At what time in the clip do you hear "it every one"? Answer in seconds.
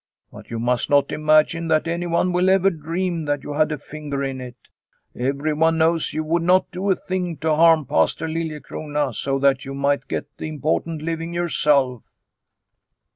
4.41-5.77